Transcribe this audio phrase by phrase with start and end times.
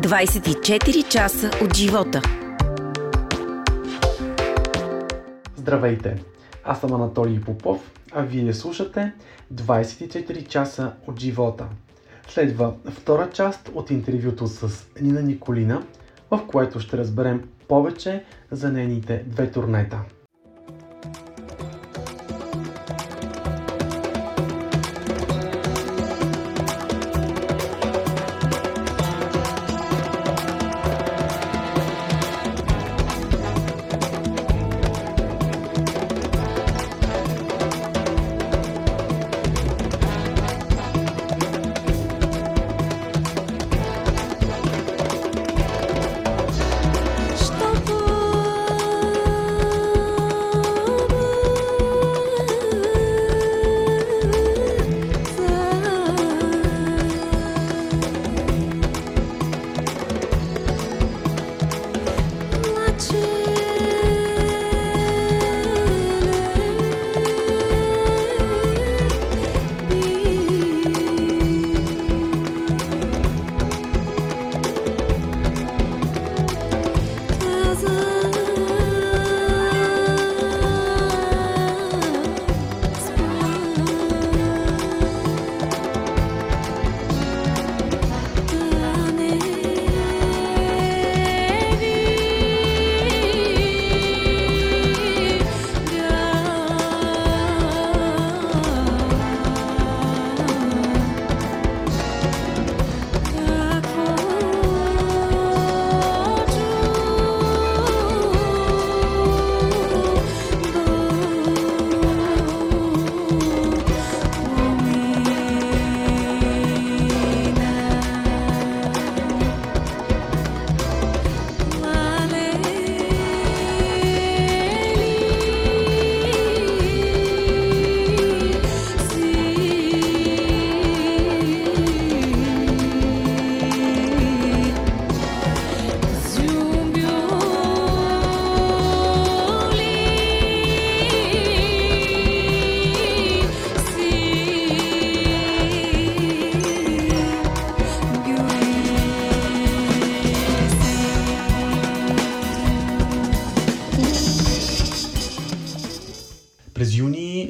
[0.00, 2.22] 24 часа от живота.
[5.56, 6.22] Здравейте!
[6.64, 9.12] Аз съм Анатолий Попов, а вие слушате
[9.54, 11.66] 24 часа от живота.
[12.28, 15.82] Следва втора част от интервюто с Нина Николина,
[16.30, 19.98] в което ще разберем повече за нейните две турнета–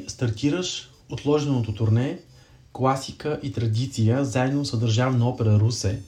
[0.08, 2.18] стартираш отложеното турне
[2.72, 6.02] класика и традиция заедно с Държавна опера Русе.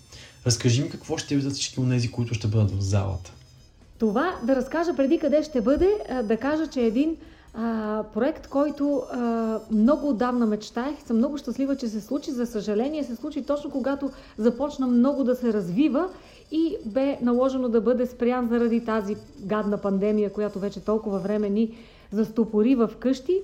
[0.47, 3.33] Разкажи ми какво ще видят всички от тези, които ще бъдат в залата.
[3.99, 5.91] Това да разкажа преди къде ще бъде,
[6.25, 7.17] да кажа, че е един
[7.55, 10.95] а, проект, който а, много отдавна мечтаях.
[11.07, 12.31] Съм много щастлива, че се случи.
[12.31, 16.09] За съжаление се случи точно когато започна много да се развива
[16.53, 21.75] и бе наложено да бъде спрян заради тази гадна пандемия, която вече толкова време ни
[22.13, 23.43] застопори в къщи.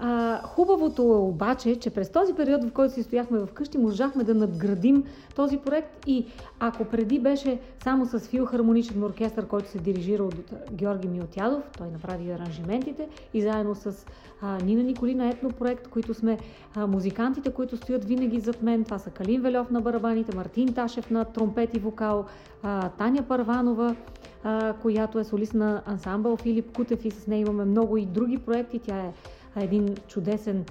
[0.00, 4.34] А, хубавото е обаче, че през този период, в който си стояхме вкъщи, можахме да
[4.34, 5.04] надградим
[5.36, 6.26] този проект и
[6.60, 10.34] ако преди беше само с филхармоничен оркестър, който се дирижира от
[10.72, 14.06] Георги Милтядов, той направи аранжиментите и заедно с
[14.42, 16.38] а, Нина Николина етнопроект, които сме
[16.74, 18.84] а, музикантите, които стоят винаги зад мен.
[18.84, 22.24] Това са Калин Велев на барабаните, Мартин Ташев на тромпет и вокал,
[22.62, 23.96] а, Таня Парванова,
[24.44, 28.38] а, която е солист на ансамбъл Филип Кутев и с нея имаме много и други
[28.38, 28.78] проекти.
[28.78, 29.12] Тя е
[29.56, 30.64] един чудесен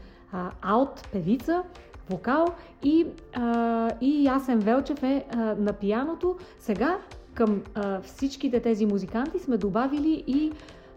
[0.61, 1.63] аут, певица,
[2.09, 2.45] вокал
[2.83, 6.37] и, а, и Ясен Велчев е а, на пияното.
[6.59, 6.97] Сега
[7.33, 10.51] към а, всичките тези музиканти сме добавили и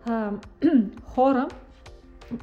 [0.06, 0.30] а,
[1.04, 1.48] хора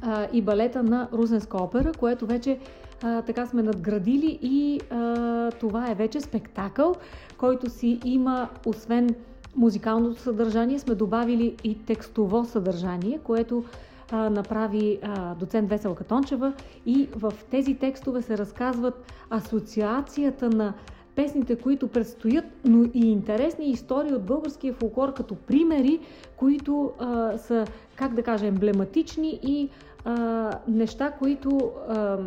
[0.02, 2.58] а, и балета на Рузенска опера, което вече
[3.02, 6.94] а, така сме надградили и а, това е вече спектакъл,
[7.38, 9.10] който си има освен
[9.56, 13.64] музикалното съдържание, сме добавили и текстово съдържание, което
[14.12, 16.52] а, направи а, доцент Веселка Тончева
[16.86, 20.74] и в тези текстове се разказват асоциацията на
[21.14, 26.00] песните, които предстоят, но и интересни истории от българския фолклор като примери,
[26.36, 27.64] които а, са,
[27.96, 29.68] как да кажа, емблематични и
[30.04, 32.18] а, неща, които а,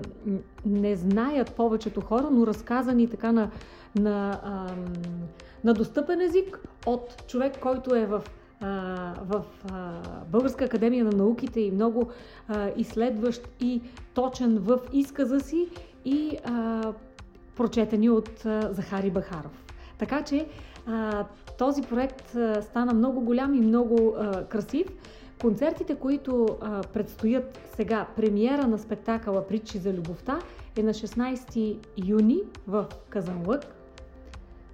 [0.65, 3.49] не знаят повечето хора, но разказани така на,
[3.95, 4.67] на, а,
[5.63, 8.23] на достъпен език от човек, който е в
[9.21, 9.43] в
[10.31, 12.09] Българска академия на науките и много
[12.77, 13.81] изследващ и
[14.13, 15.69] точен в изказа си
[16.05, 16.37] и
[17.55, 18.29] прочетени от
[18.69, 19.65] Захари Бахаров.
[19.97, 20.47] Така че
[21.57, 24.15] този проект стана много голям и много
[24.49, 24.87] красив.
[25.41, 26.57] Концертите, които
[26.93, 30.39] предстоят сега, премиера на спектакъла Притчи за любовта
[30.77, 33.61] е на 16 юни в Казанлък.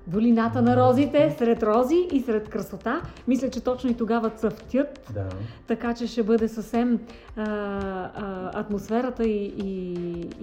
[0.07, 3.01] Долината на розите, сред рози и сред красота.
[3.27, 5.25] Мисля, че точно и тогава цъфтят, Да.
[5.68, 7.00] така че ще бъде съвсем
[7.36, 9.94] а, а, атмосферата и, и,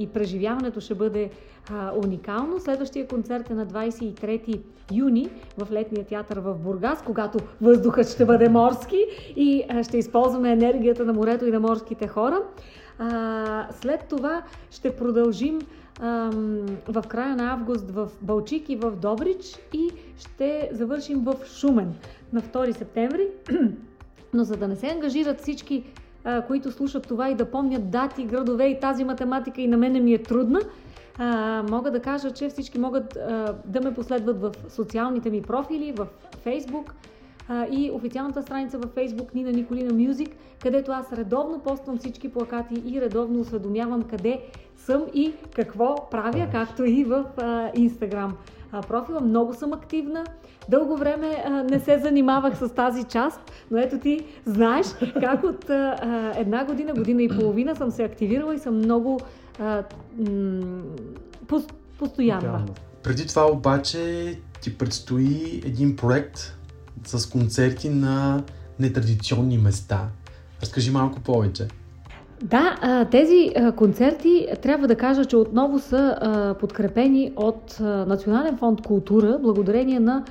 [0.03, 1.31] и преживяването ще бъде
[1.73, 2.61] а, уникално.
[2.61, 4.61] Следващия концерт е на 23
[4.93, 5.29] юни
[5.59, 9.05] в летния театър в Бургас, когато въздухът ще бъде морски
[9.37, 12.39] и а, ще използваме енергията на морето и на морските хора.
[12.99, 15.59] А, след това ще продължим
[16.89, 21.95] в края на август в Балчик и в Добрич и ще завършим в Шумен
[22.33, 23.29] на 2 септември.
[24.35, 25.85] Но за да не се ангажират всички,
[26.47, 30.15] които слушат това и да помнят дати, градове и тази математика и на мене ми
[30.15, 30.61] е трудна,
[31.71, 33.19] мога да кажа, че всички могат
[33.65, 36.07] да ме последват в социалните ми профили, в
[36.47, 36.91] Facebook
[37.49, 40.29] а, и официалната страница във Facebook Нина Николина Мюзик,
[40.63, 44.41] където аз редовно поствам всички плакати и редовно осведомявам къде
[44.77, 48.31] съм и какво правя, както и в а, Instagram
[48.89, 49.21] профила.
[49.21, 50.25] Много съм активна.
[50.69, 54.87] Дълго време а, не се занимавах с тази част, но ето ти знаеш
[55.21, 59.21] как от а, една година, година и половина съм се активирала и съм много
[59.61, 59.83] а,
[60.19, 60.83] м-
[61.49, 61.67] пос,
[61.99, 62.65] постоянна.
[63.03, 66.57] Преди това обаче ти предстои един проект
[67.05, 68.43] с концерти на
[68.81, 70.09] нетрадиционни места.
[70.63, 71.69] Разкажи малко повече.
[72.43, 80.01] Да, тези концерти трябва да кажа, че отново са подкрепени от Национален фонд култура, благодарение
[80.01, 80.25] на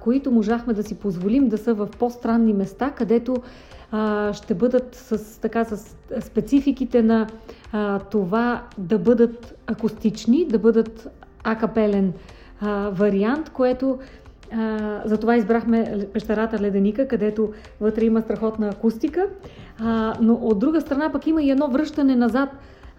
[0.00, 3.36] които можахме да си позволим да са в по-странни места, където
[4.32, 7.26] ще бъдат с, така, с спецификите на
[8.10, 11.08] това да бъдат акустични, да бъдат
[11.44, 12.12] акапелен
[12.90, 13.98] вариант, което
[15.04, 19.26] затова избрахме пещерата Леденика, където вътре има страхотна акустика.
[19.78, 22.48] А, но от друга страна пък има и едно връщане назад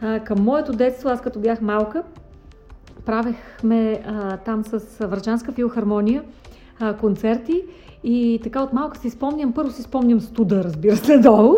[0.01, 1.09] а, към моето детство.
[1.09, 2.03] Аз като бях малка,
[3.05, 6.23] правехме а, там с Врачанска филхармония
[6.79, 7.63] а, концерти
[8.05, 11.55] и така от малка си спомням, първо си спомням студа, разбира се, долу.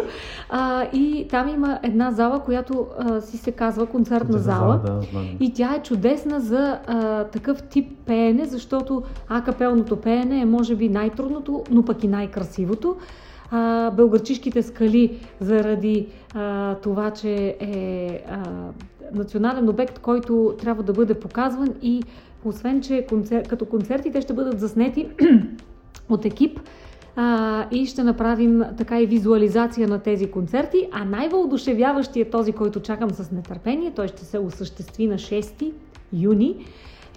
[0.49, 4.81] А, и там има една зала, която а, си се казва концертна зала.
[4.85, 5.25] Да, знам.
[5.39, 10.89] И тя е чудесна за а, такъв тип пеене, защото акапелното пеене е може би
[10.89, 12.95] най-трудното, но пък и най-красивото.
[13.51, 18.39] А, Белгърчишките скали заради а, това, че е а,
[19.13, 22.03] национален обект, който трябва да бъде показван и
[22.45, 23.43] освен, че концер...
[23.47, 25.07] като концертите ще бъдат заснети
[26.09, 26.59] от екип,
[27.15, 30.87] а, и ще направим така и визуализация на тези концерти.
[30.91, 35.71] А най-въодушевяващия е този, който чакам с нетърпение, той ще се осъществи на 6
[36.13, 36.65] юни,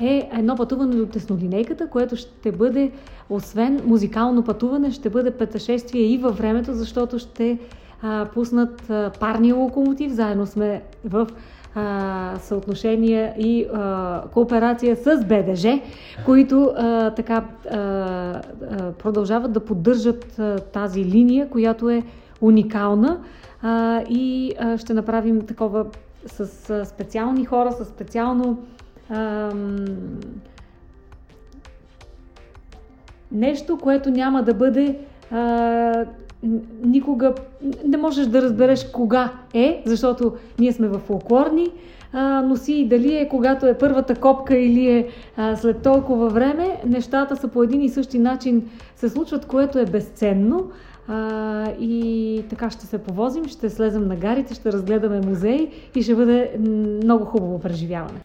[0.00, 2.90] е едно пътуване до теснолинейката, което ще бъде,
[3.31, 7.58] освен музикално пътуване, ще бъде пътешествие и във времето, защото ще
[8.02, 10.12] а, пуснат а, парния локомотив.
[10.12, 11.26] Заедно сме в
[11.75, 15.81] а, съотношения и а, кооперация с БДЖ,
[16.25, 18.43] които а, така а, а,
[18.93, 22.02] продължават да поддържат а, тази линия, която е
[22.40, 23.20] уникална.
[23.62, 25.87] А, и а, ще направим такова
[26.26, 28.58] с а, специални хора, с специално
[29.11, 29.76] ам,
[33.32, 34.99] нещо, което няма да бъде
[35.31, 36.05] а,
[36.84, 37.34] никога,
[37.87, 41.66] не можеш да разбереш кога е, защото ние сме в фолклорни
[42.44, 45.08] носи, дали е когато е първата копка или е
[45.56, 50.70] след толкова време, нещата са по един и същи начин се случват, което е безценно.
[51.81, 56.50] И така ще се повозим, ще слезем на гарите, ще разгледаме музей и ще бъде
[57.05, 58.20] много хубаво преживяване.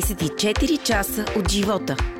[0.00, 2.17] 24 часа от живота.